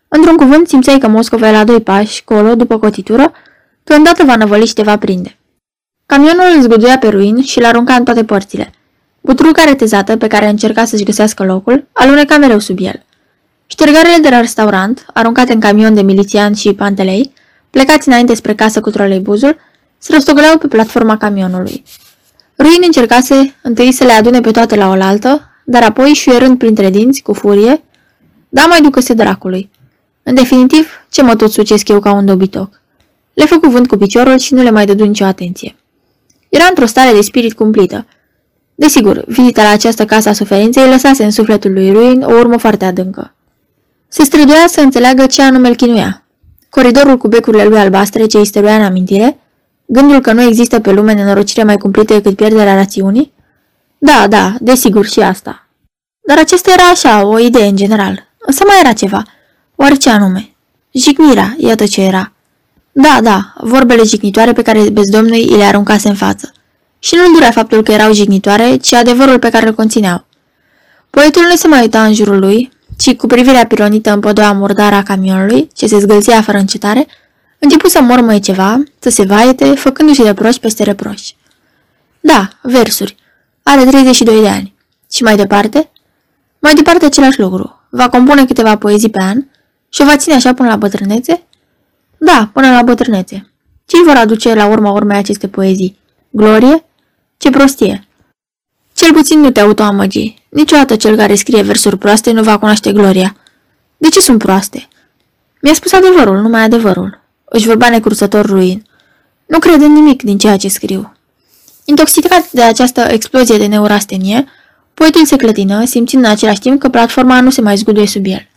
într-un 0.09 0.37
cuvânt 0.37 0.69
simțeai 0.69 0.99
că 0.99 1.09
Moscova 1.09 1.49
e 1.49 1.53
la 1.53 1.65
doi 1.65 1.81
pași, 1.81 2.25
colo, 2.25 2.55
după 2.55 2.79
cotitură, 2.79 3.33
că 3.85 3.95
îndată 3.95 4.25
va 4.25 4.37
năvăli 4.37 4.67
și 4.67 4.73
te 4.73 4.83
va 4.83 4.99
prinde. 4.99 5.39
Camionul 6.07 6.45
îl 6.55 6.63
zguduia 6.63 6.99
pe 6.99 7.09
ruin 7.09 7.43
și 7.43 7.61
l-arunca 7.61 7.95
în 7.95 8.05
toate 8.05 8.25
părțile. 8.25 8.73
Butruca 9.21 9.65
retezată 9.65 10.17
pe 10.17 10.27
care 10.27 10.49
încerca 10.49 10.85
să-și 10.85 11.05
găsească 11.05 11.45
locul, 11.45 11.87
aluneca 11.93 12.37
mereu 12.37 12.59
sub 12.59 12.79
el. 12.81 13.03
Ștergarele 13.67 14.19
de 14.23 14.29
la 14.29 14.41
restaurant, 14.41 15.07
aruncate 15.15 15.53
în 15.53 15.61
camion 15.61 15.95
de 15.95 16.03
milițiani 16.03 16.57
și 16.57 16.75
pantelei, 16.75 17.33
plecați 17.71 18.09
înainte 18.09 18.35
spre 18.35 18.55
casă 18.55 18.81
cu 18.81 18.91
troleibuzul, 18.91 19.57
se 19.99 20.13
rostogoleau 20.13 20.59
pe 20.59 20.67
platforma 20.67 21.17
camionului. 21.17 21.83
Ruin 22.59 22.83
încercase 22.85 23.55
întâi 23.63 23.93
să 23.93 24.05
le 24.05 24.13
adune 24.13 24.41
pe 24.41 24.51
toate 24.51 24.77
la 24.77 24.89
oaltă, 24.89 25.54
dar 25.65 25.83
apoi, 25.83 26.09
șuierând 26.09 26.59
printre 26.59 26.91
dinți, 26.91 27.23
cu 27.23 27.33
furie, 27.33 27.83
da 28.49 28.67
mai 28.67 28.81
ducă-se 28.81 29.15
dracului. 29.15 29.71
În 30.23 30.35
definitiv, 30.35 30.89
ce 31.11 31.23
mă 31.23 31.37
tot 31.37 31.53
sucesc 31.53 31.89
eu 31.89 32.01
ca 32.01 32.13
un 32.13 32.27
dobitoc? 32.27 32.81
Le 33.33 33.45
făcu 33.45 33.69
vânt 33.69 33.87
cu 33.87 33.97
piciorul 33.97 34.39
și 34.39 34.55
nu 34.55 34.63
le 34.63 34.71
mai 34.71 34.87
dădu 34.87 35.05
nicio 35.05 35.25
atenție. 35.25 35.77
Era 36.49 36.65
într-o 36.69 36.87
stare 36.87 37.13
de 37.13 37.21
spirit 37.21 37.53
cumplită. 37.53 38.07
Desigur, 38.75 39.25
vizita 39.27 39.63
la 39.63 39.69
această 39.69 40.05
casă 40.05 40.29
a 40.29 40.33
suferinței 40.33 40.89
lăsase 40.89 41.25
în 41.25 41.31
sufletul 41.31 41.73
lui 41.73 41.93
Ruin 41.93 42.23
o 42.23 42.33
urmă 42.33 42.57
foarte 42.57 42.85
adâncă. 42.85 43.35
Se 44.09 44.23
străduia 44.23 44.67
să 44.67 44.81
înțeleagă 44.81 45.27
ce 45.27 45.43
anume 45.43 45.69
îl 45.69 45.75
chinuia. 45.75 46.25
Coridorul 46.71 47.17
cu 47.17 47.29
becurile 47.29 47.65
lui 47.65 47.79
albastre 47.79 48.27
ce 48.27 48.39
îi 48.39 48.47
stăruia 48.47 48.77
în 48.77 48.83
amintire, 48.83 49.39
gândul 49.87 50.21
că 50.21 50.33
nu 50.33 50.43
există 50.43 50.81
pe 50.81 50.93
lume 50.93 51.13
nenorocire 51.13 51.63
mai 51.63 51.77
cumplită 51.77 52.15
decât 52.15 52.37
pierderea 52.37 52.75
rațiunii? 52.75 53.33
Da, 54.05 54.27
da, 54.27 54.55
desigur 54.61 55.07
și 55.07 55.21
asta. 55.21 55.67
Dar 56.27 56.39
acesta 56.39 56.73
era 56.73 56.83
așa, 56.83 57.27
o 57.27 57.39
idee 57.39 57.67
în 57.67 57.77
general. 57.77 58.27
Însă 58.39 58.65
mai 58.67 58.81
era 58.81 58.93
ceva. 58.93 59.23
Oare 59.77 59.95
ce 59.95 60.11
anume? 60.11 60.55
Jignirea, 60.93 61.55
iată 61.59 61.87
ce 61.87 62.01
era. 62.01 62.33
Da, 62.93 63.19
da, 63.23 63.53
vorbele 63.61 64.03
jignitoare 64.03 64.53
pe 64.53 64.63
care 64.63 64.91
bezdomnul 64.91 65.33
îi 65.33 65.57
le 65.57 65.65
aruncase 65.65 66.09
în 66.09 66.15
față. 66.15 66.53
Și 66.99 67.15
nu-l 67.15 67.33
durea 67.33 67.51
faptul 67.51 67.83
că 67.83 67.93
erau 67.93 68.13
jignitoare, 68.13 68.77
ci 68.77 68.95
adevărul 68.95 69.39
pe 69.39 69.51
care 69.51 69.67
îl 69.67 69.75
conțineau. 69.75 70.25
Poetul 71.11 71.43
nu 71.43 71.57
se 71.57 71.69
mai 71.69 71.81
uita 71.81 72.05
în 72.05 72.15
jurul 72.15 72.39
lui, 72.39 72.71
ci 72.99 73.15
cu 73.15 73.27
privirea 73.27 73.67
pironită 73.67 74.13
în 74.13 74.21
podoa 74.21 74.53
murdară 74.53 74.95
a 74.95 75.03
camionului, 75.03 75.69
ce 75.75 75.87
se 75.87 75.99
zgâlțea 75.99 76.43
fără 76.43 76.59
încetare, 76.59 77.07
început 77.59 77.91
să 77.91 78.01
mormăie 78.01 78.39
ceva, 78.39 78.83
să 78.99 79.11
se 79.11 79.25
vaete, 79.25 79.75
făcându-și 79.75 80.23
reproși 80.23 80.61
peste 80.61 80.83
reproși. 80.83 81.37
Da, 82.21 82.49
versuri. 82.63 83.23
Are 83.67 83.85
32 83.85 84.41
de 84.41 84.49
ani. 84.49 84.75
Și 85.11 85.23
mai 85.23 85.37
departe? 85.37 85.91
Mai 86.59 86.75
departe 86.75 87.05
același 87.05 87.41
lucru. 87.41 87.81
Va 87.91 88.09
compune 88.09 88.47
câteva 88.47 88.79
poezii 88.79 89.11
pe 89.11 89.23
an 89.23 89.45
și 89.89 90.03
o 90.03 90.05
va 90.05 90.17
ține 90.17 90.35
așa 90.35 90.55
până 90.55 90.69
la 90.69 90.77
bătrânețe? 90.77 91.43
Da, 92.19 92.51
până 92.53 92.71
la 92.71 92.83
bătrânețe. 92.83 93.51
Ce 93.87 94.03
vor 94.03 94.17
aduce 94.17 94.55
la 94.55 94.67
urma 94.67 94.91
urmei 94.91 95.17
aceste 95.17 95.49
poezii? 95.49 95.99
Glorie? 96.31 96.85
Ce 97.37 97.51
prostie! 97.51 98.09
Cel 98.93 99.13
puțin 99.13 99.41
nu 99.41 99.51
te 99.51 99.61
autoamăgi. 99.61 100.35
Niciodată 100.49 100.97
cel 100.97 101.17
care 101.17 101.35
scrie 101.35 101.63
versuri 101.63 101.99
proaste 101.99 102.31
nu 102.31 102.43
va 102.43 102.59
cunoaște 102.59 102.93
gloria. 102.93 103.37
De 103.97 104.09
ce 104.09 104.21
sunt 104.21 104.39
proaste? 104.39 104.89
Mi-a 105.61 105.75
spus 105.75 105.93
adevărul, 105.93 106.41
numai 106.41 106.63
adevărul. 106.63 107.21
Își 107.45 107.67
vorba 107.67 107.89
necursător 107.89 108.47
ruin. 108.47 108.87
Nu 109.47 109.59
cred 109.59 109.81
în 109.81 109.93
nimic 109.93 110.23
din 110.23 110.39
ceea 110.39 110.57
ce 110.57 110.69
scriu. 110.69 111.14
Intoxicat 111.85 112.51
de 112.51 112.63
această 112.63 113.01
explozie 113.01 113.59
de 113.59 113.67
neurastenie, 113.67 114.45
poetul 114.95 115.25
se 115.25 115.37
clătină, 115.37 115.85
simțind 115.85 116.25
în 116.25 116.31
același 116.31 116.61
timp 116.61 116.81
că 116.81 116.89
platforma 116.89 117.41
nu 117.41 117.51
se 117.51 117.61
mai 117.61 117.77
zguduie 117.77 118.07
sub 118.07 118.25
el. 118.27 118.49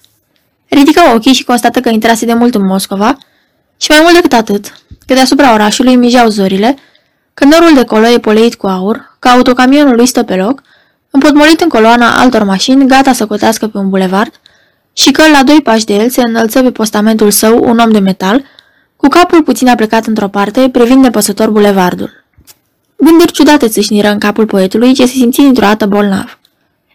Ridică 0.67 1.01
ochii 1.15 1.34
și 1.34 1.43
constată 1.43 1.79
că 1.79 1.89
intrase 1.89 2.25
de 2.25 2.34
mult 2.34 2.55
în 2.55 2.65
Moscova 2.65 3.17
și 3.77 3.91
mai 3.91 4.00
mult 4.01 4.13
decât 4.13 4.34
atât, 4.34 4.74
că 5.05 5.13
deasupra 5.13 5.53
orașului 5.53 5.96
mijau 5.96 6.27
zorile, 6.27 6.75
că 7.34 7.46
norul 7.46 7.74
de 7.74 7.84
colo 7.84 8.07
e 8.07 8.19
poleit 8.19 8.55
cu 8.55 8.67
aur, 8.67 9.15
că 9.19 9.27
autocamionul 9.27 9.96
lui 9.96 10.05
stă 10.05 10.24
pe 10.24 10.36
loc, 10.36 10.62
împotmolit 11.10 11.62
în 11.62 11.69
coloana 11.69 12.19
altor 12.19 12.43
mașini, 12.43 12.88
gata 12.88 13.13
să 13.13 13.25
cotească 13.25 13.67
pe 13.67 13.77
un 13.77 13.89
bulevard, 13.89 14.39
și 14.93 15.12
că 15.12 15.22
la 15.31 15.43
doi 15.43 15.62
pași 15.62 15.86
de 15.86 15.93
el 15.93 16.10
se 16.10 16.22
înălță 16.22 16.62
pe 16.62 16.72
postamentul 16.72 17.31
său 17.31 17.63
un 17.63 17.77
om 17.77 17.91
de 17.91 18.00
metal, 18.00 18.43
cu 18.96 19.07
capul 19.07 19.43
puțin 19.43 19.67
aplecat 19.67 20.05
într-o 20.05 20.27
parte, 20.27 20.69
privind 20.69 21.03
nepăsător 21.03 21.50
bulevardul. 21.50 22.17
Gânduri 22.98 23.32
ciudate 23.32 23.68
țâșniră 23.68 24.10
în 24.10 24.20
capul 24.20 24.46
poetului, 24.46 24.94
ce 24.94 25.06
se 25.06 25.13
simți 25.13 25.42
dintr-o 25.42 25.66
dată 25.66 25.86
bolnav. 25.86 26.39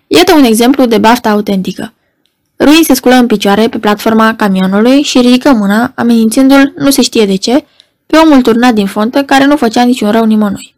Iată 0.06 0.34
un 0.34 0.44
exemplu 0.44 0.86
de 0.86 0.98
baftă 0.98 1.28
autentică. 1.28 1.92
Ruin 2.58 2.82
se 2.82 2.94
sculă 2.94 3.14
în 3.14 3.26
picioare 3.26 3.68
pe 3.68 3.78
platforma 3.78 4.34
camionului 4.34 5.02
și 5.02 5.20
ridică 5.20 5.52
mâna, 5.52 5.92
amenințându-l, 5.94 6.72
nu 6.76 6.90
se 6.90 7.02
știe 7.02 7.26
de 7.26 7.36
ce, 7.36 7.64
pe 8.06 8.16
omul 8.16 8.42
turnat 8.42 8.74
din 8.74 8.86
fontă 8.86 9.24
care 9.24 9.44
nu 9.44 9.56
făcea 9.56 9.82
niciun 9.82 10.10
rău 10.10 10.24
nimănui. 10.24 10.74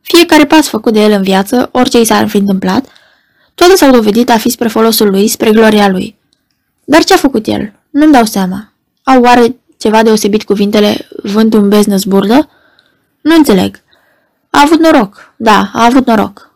Fiecare 0.00 0.44
pas 0.44 0.68
făcut 0.68 0.92
de 0.92 1.00
el 1.00 1.10
în 1.10 1.22
viață, 1.22 1.68
orice 1.72 2.00
i 2.00 2.04
s-ar 2.04 2.28
fi 2.28 2.36
întâmplat, 2.36 2.86
toate 3.54 3.76
s-au 3.76 3.90
dovedit 3.90 4.30
a 4.30 4.36
fi 4.36 4.48
spre 4.48 4.68
folosul 4.68 5.10
lui, 5.10 5.28
spre 5.28 5.50
gloria 5.50 5.88
lui. 5.88 6.16
Dar 6.84 7.04
ce 7.04 7.14
a 7.14 7.16
făcut 7.16 7.46
el? 7.46 7.72
Nu-mi 7.90 8.12
dau 8.12 8.24
seama. 8.24 8.72
Au 9.02 9.22
oare 9.22 9.56
ceva 9.78 10.02
deosebit 10.02 10.42
cuvintele 10.42 11.08
vânt 11.22 11.54
un 11.54 11.68
beznă 11.68 11.96
zburdă? 11.96 12.48
Nu 13.20 13.34
înțeleg. 13.34 13.82
A 14.56 14.60
avut 14.60 14.78
noroc. 14.78 15.32
Da, 15.36 15.70
a 15.72 15.84
avut 15.84 16.06
noroc. 16.06 16.50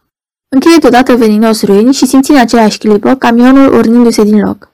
Încheie 0.48 0.76
deodată 0.76 1.16
veninos 1.16 1.62
ruini 1.62 1.92
și 1.92 2.06
simți 2.06 2.30
în 2.30 2.36
același 2.36 2.78
clipă 2.78 3.14
camionul 3.14 3.74
urnindu-se 3.74 4.22
din 4.22 4.40
loc. 4.40 4.70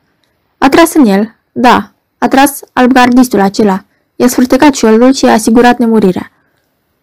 A 0.59 0.69
tras 0.69 0.95
în 0.95 1.07
el. 1.07 1.35
Da, 1.53 1.91
a 2.19 2.29
tras 2.29 2.61
albgardistul 2.73 3.41
acela. 3.41 3.85
I-a 4.17 4.29
sfârtecat 4.29 4.75
șoldul 4.75 5.13
și 5.13 5.25
i-a 5.25 5.33
asigurat 5.33 5.79
nemurirea. 5.79 6.31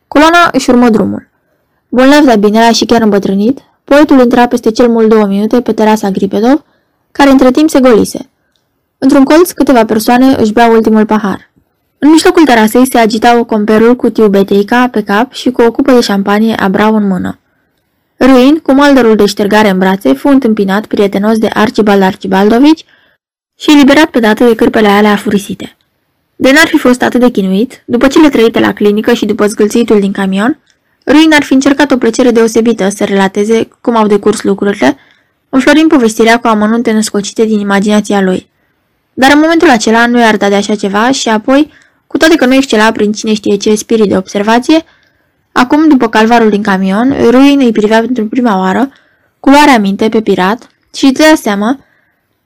Coloana 0.08 0.50
își 0.52 0.70
urmă 0.70 0.90
drumul. 0.90 1.30
Bolnav 1.90 2.26
de 2.26 2.36
binelea 2.36 2.72
și 2.72 2.86
chiar 2.86 3.02
îmbătrânit, 3.02 3.60
poetul 3.84 4.20
intra 4.20 4.48
peste 4.48 4.72
cel 4.72 4.90
mult 4.90 5.10
două 5.10 5.26
minute 5.26 5.62
pe 5.62 5.74
terasa 5.74 6.10
Gripedov, 6.10 6.64
care 7.12 7.30
între 7.30 7.52
timp 7.52 7.70
se 7.70 7.80
golise. 7.80 8.30
Într-un 8.98 9.24
colț, 9.24 9.52
câteva 9.52 9.86
persoane 9.86 10.36
își 10.40 10.54
beau 10.54 10.72
ultimul 10.72 11.06
pahar. 11.06 11.51
În 12.04 12.10
mijlocul 12.10 12.44
terasei 12.44 12.92
se 12.92 12.98
agita 12.98 13.44
comperul 13.44 13.96
cu 13.96 14.10
tiubeteica 14.10 14.88
pe 14.88 15.04
cap 15.04 15.34
și 15.34 15.52
cu 15.52 15.62
o 15.62 15.72
cupă 15.72 15.92
de 15.92 16.02
șampanie 16.02 16.56
abrau 16.56 16.96
în 16.96 17.08
mână. 17.08 17.40
Ruin, 18.20 18.58
cu 18.58 18.74
maldărul 18.74 19.16
de 19.16 19.26
ștergare 19.26 19.70
în 19.70 19.78
brațe, 19.78 20.14
fu 20.14 20.28
întâmpinat 20.28 20.86
prietenos 20.86 21.38
de 21.38 21.50
Archibald 21.54 22.02
Archibaldovici 22.02 22.86
și 23.60 23.72
eliberat 23.72 24.06
pe 24.06 24.20
dată 24.20 24.44
de 24.46 24.56
cârpele 24.56 24.88
alea 24.88 25.12
afurisite. 25.12 25.78
De 26.36 26.52
n-ar 26.52 26.68
fi 26.68 26.78
fost 26.78 27.02
atât 27.02 27.20
de 27.20 27.30
chinuit, 27.30 27.84
după 27.86 28.08
cele 28.08 28.30
trăite 28.30 28.60
la 28.60 28.74
clinică 28.74 29.14
și 29.14 29.26
după 29.26 29.48
zgâlțitul 29.48 30.00
din 30.00 30.12
camion, 30.12 30.60
Ruin 31.08 31.34
ar 31.34 31.44
fi 31.44 31.54
încercat 31.54 31.92
o 31.92 31.98
plăcere 31.98 32.32
deosebită 32.32 32.90
să 32.90 33.04
relateze 33.04 33.68
cum 33.82 33.96
au 33.96 34.08
decurs 34.08 34.44
lucrurile, 34.44 34.98
înflorind 35.50 35.90
povestirea 35.90 36.40
cu 36.40 36.48
amănunte 36.48 36.92
născocite 36.92 37.46
din 37.46 37.60
imaginația 37.60 38.22
lui. 38.22 38.50
Dar 39.14 39.32
în 39.34 39.40
momentul 39.40 39.70
acela 39.70 40.08
nu 40.08 40.20
i-ar 40.20 40.38
da 40.38 40.50
de 40.50 40.56
așa 40.56 40.76
ceva 40.76 41.12
și 41.12 41.30
apoi, 41.30 41.80
cu 42.12 42.18
toate 42.18 42.36
că 42.36 42.46
nu 42.46 42.54
excela 42.54 42.92
prin 42.92 43.12
cine 43.12 43.34
știe 43.34 43.56
ce 43.56 43.76
spirit 43.76 44.10
de 44.10 44.18
observație, 44.18 44.84
acum, 45.52 45.88
după 45.88 46.10
calvarul 46.10 46.50
din 46.50 46.62
camion, 46.62 47.16
Ruin 47.30 47.60
îi 47.60 47.72
privea 47.72 48.00
pentru 48.00 48.28
prima 48.28 48.58
oară, 48.60 48.92
cu 49.40 49.50
luarea 49.50 49.80
minte 49.80 50.10
pe 50.10 50.22
pirat 50.22 50.70
și 50.96 51.06
îți 51.06 51.14
dea 51.14 51.36
seama 51.36 51.80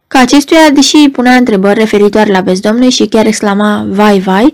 că 0.07 0.17
acestuia, 0.17 0.69
deși 0.73 0.95
îi 0.95 1.09
punea 1.09 1.35
întrebări 1.35 1.79
referitoare 1.79 2.31
la 2.31 2.41
bezdomne 2.41 2.89
și 2.89 3.05
chiar 3.05 3.25
exclama 3.25 3.85
vai, 3.89 4.19
vai, 4.19 4.53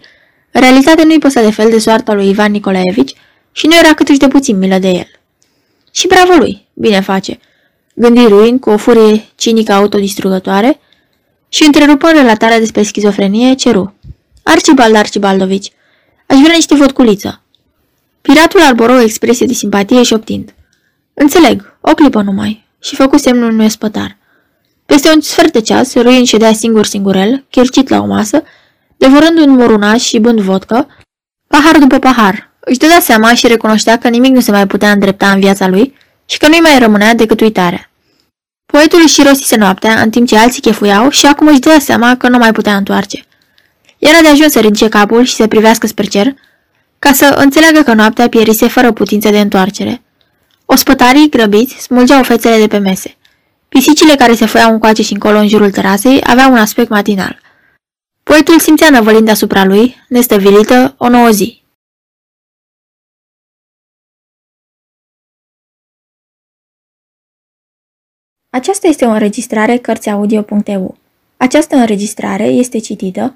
în 0.52 0.62
realitate 0.62 1.04
nu-i 1.04 1.20
păsa 1.20 1.42
de 1.42 1.52
fel 1.52 1.70
de 1.70 1.80
soarta 1.80 2.14
lui 2.14 2.30
Ivan 2.30 2.52
Nicolaevici 2.52 3.16
și 3.52 3.68
nu 3.68 3.76
era 3.76 3.94
câtuși 3.94 4.20
de 4.20 4.28
puțin 4.28 4.58
milă 4.58 4.78
de 4.78 4.90
el. 4.90 5.08
Și 5.92 6.08
bravo 6.08 6.34
lui, 6.34 6.68
bine 6.74 7.00
face, 7.00 7.40
gândi 7.94 8.28
Ruin 8.28 8.60
cu 8.60 8.70
o 8.70 8.78
furie 8.78 9.26
cinică 9.36 9.72
autodistrugătoare 9.72 10.80
și 11.50 11.64
întrerupând 11.64 12.14
relatarea 12.14 12.60
despre 12.60 12.84
schizofrenie, 12.84 13.54
ceru. 13.54 13.96
Archibald 14.44 14.96
Archibaldovici, 14.96 15.72
aș 16.26 16.40
vrea 16.40 16.56
niște 16.56 16.76
vodculiță. 16.76 17.42
Piratul 18.22 18.62
arboră 18.62 18.94
o 18.94 19.00
expresie 19.00 19.46
de 19.46 19.54
simpatie 19.54 20.04
și 20.04 20.14
optind. 20.14 20.54
Înțeleg, 21.14 21.78
o 21.82 21.94
clipă 21.94 22.22
numai, 22.22 22.68
și 22.80 22.96
făcu 22.96 23.18
semnul 23.18 23.52
unui 23.52 23.70
spătar. 23.70 24.18
Peste 24.86 25.12
un 25.14 25.22
sfert 25.22 25.54
de 25.54 25.62
ceas, 25.62 25.94
Ruin 25.96 26.26
ședea 26.26 26.54
singur 26.54 26.86
singurel, 26.86 27.46
chircit 27.50 27.90
la 27.90 28.00
o 28.00 28.06
masă, 28.06 28.44
devorând 28.98 29.38
un 29.38 29.50
morunaș 29.50 30.04
și 30.04 30.20
bând 30.20 30.40
vodcă, 30.40 30.88
pahar 31.48 31.78
după 31.78 32.00
pahar. 32.00 32.50
Își 32.60 32.78
dădea 32.78 33.00
seama 33.00 33.34
și 33.34 33.48
recunoștea 33.48 33.98
că 33.98 34.10
nimic 34.10 34.32
nu 34.32 34.40
se 34.40 34.52
mai 34.52 34.68
putea 34.68 34.92
îndrepta 34.92 35.32
în 35.32 35.40
viața 35.40 35.68
lui 35.68 35.96
și 36.26 36.38
că 36.38 36.48
nu-i 36.48 36.60
mai 36.60 36.80
rămânea 36.80 37.14
decât 37.14 37.42
uitarea. 37.42 37.92
Poetul 38.66 39.00
își 39.04 39.24
rosise 39.24 39.56
noaptea, 39.56 40.02
în 40.02 40.10
timp 40.10 40.28
ce 40.28 40.38
alții 40.38 40.62
chefuiau 40.62 41.10
și 41.10 41.26
acum 41.26 41.48
își 41.48 41.60
dădea 41.60 41.80
seama 41.80 42.18
că 42.18 42.28
nu 42.28 42.38
mai 42.38 42.52
putea 42.52 42.76
întoarce. 42.76 43.26
Era 44.02 44.22
de 44.22 44.28
ajuns 44.28 44.52
să 44.52 44.60
ridice 44.60 44.90
capul 44.90 45.24
și 45.24 45.36
să 45.36 45.48
privească 45.48 45.88
spre 45.88 46.06
cer, 46.06 46.34
ca 47.00 47.14
să 47.14 47.36
înțeleagă 47.38 47.82
că 47.82 47.94
noaptea 47.94 48.30
pierise 48.30 48.68
fără 48.68 48.92
putință 48.92 49.30
de 49.30 49.40
întoarcere. 49.40 50.02
Ospătarii, 50.66 51.30
grăbiți, 51.30 51.76
smulgeau 51.76 52.24
fețele 52.24 52.58
de 52.58 52.68
pe 52.68 52.78
mese. 52.78 53.16
Pisicile 53.70 54.16
care 54.16 54.34
se 54.34 54.46
foiau 54.46 54.72
încoace 54.72 55.02
și 55.02 55.14
încolo 55.14 55.38
în 55.38 55.48
jurul 55.48 55.72
terasei 55.72 56.22
aveau 56.24 56.52
un 56.52 56.58
aspect 56.58 56.90
matinal. 56.90 57.42
Poetul 58.24 58.60
simțea 58.60 58.90
năvălind 58.90 59.28
asupra 59.28 59.66
lui, 59.66 59.96
nestăvilită, 60.08 60.96
o 60.98 61.10
nouă 61.10 61.30
zi. 61.30 61.62
Aceasta 68.50 68.88
este 68.88 69.06
o 69.06 69.10
înregistrare 69.10 69.78
Cărțiaudio.eu. 69.78 70.98
Această 71.38 71.76
înregistrare 71.76 72.46
este 72.46 72.80
citită 72.80 73.36